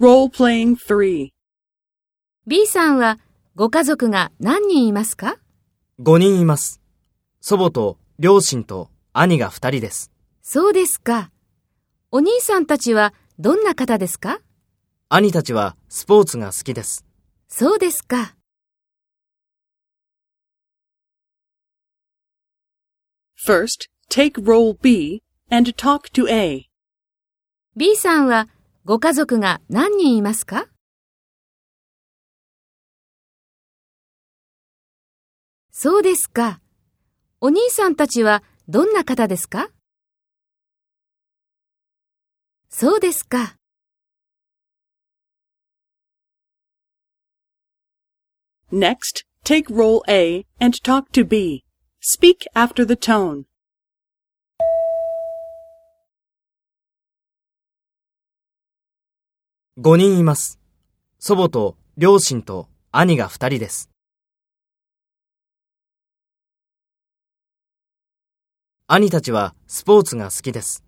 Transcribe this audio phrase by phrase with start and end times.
[0.00, 1.30] Role-playing 3.
[2.46, 3.18] B さんは
[3.56, 5.38] ご家族が何人いますか
[6.00, 6.80] ？5人います。
[7.40, 10.12] 祖母と両親と兄が2人です。
[10.40, 11.30] そうですか。
[12.12, 14.38] お兄さんたちはどんな方ですか？
[15.08, 17.04] 兄たちはスポーツが好きです。
[17.48, 18.36] そうですか。
[23.36, 26.66] First, take role B and talk to A.
[27.76, 28.48] B さんは
[28.88, 30.66] ご家族が何人いますか
[35.70, 36.62] そうですか。
[37.38, 39.68] お兄さんたちはどんな方ですか
[42.70, 43.56] そうですか。
[48.72, 51.62] Next, take role A and talk to B.
[52.00, 53.44] Speak after the tone.
[59.80, 60.58] 5人います。
[61.20, 63.90] 祖母と両親と兄が2人です。
[68.88, 70.87] 兄たちはスポーツが好きです。